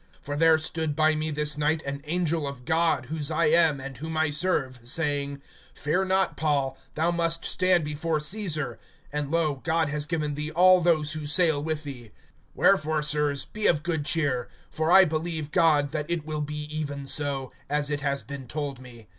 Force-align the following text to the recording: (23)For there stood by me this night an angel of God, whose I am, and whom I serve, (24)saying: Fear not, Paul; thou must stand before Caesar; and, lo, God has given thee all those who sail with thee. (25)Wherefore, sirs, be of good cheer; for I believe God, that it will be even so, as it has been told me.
(23)For 0.25 0.39
there 0.39 0.57
stood 0.57 0.95
by 0.95 1.13
me 1.13 1.29
this 1.29 1.59
night 1.59 1.83
an 1.83 2.01
angel 2.05 2.47
of 2.47 2.65
God, 2.65 3.05
whose 3.05 3.29
I 3.29 3.45
am, 3.51 3.79
and 3.79 3.95
whom 3.95 4.17
I 4.17 4.31
serve, 4.31 4.81
(24)saying: 4.81 5.41
Fear 5.75 6.05
not, 6.05 6.35
Paul; 6.35 6.75
thou 6.95 7.11
must 7.11 7.45
stand 7.45 7.83
before 7.85 8.19
Caesar; 8.19 8.79
and, 9.13 9.29
lo, 9.29 9.61
God 9.63 9.89
has 9.89 10.07
given 10.07 10.33
thee 10.33 10.49
all 10.49 10.81
those 10.81 11.13
who 11.13 11.27
sail 11.27 11.63
with 11.63 11.83
thee. 11.83 12.09
(25)Wherefore, 12.57 13.05
sirs, 13.05 13.45
be 13.45 13.67
of 13.67 13.83
good 13.83 14.03
cheer; 14.03 14.49
for 14.71 14.91
I 14.91 15.05
believe 15.05 15.51
God, 15.51 15.91
that 15.91 16.09
it 16.09 16.25
will 16.25 16.41
be 16.41 16.63
even 16.75 17.05
so, 17.05 17.51
as 17.69 17.91
it 17.91 17.99
has 18.01 18.23
been 18.23 18.47
told 18.47 18.79
me. 18.79 19.05